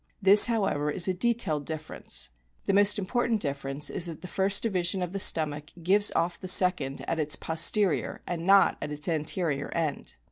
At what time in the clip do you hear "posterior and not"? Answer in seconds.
7.35-8.79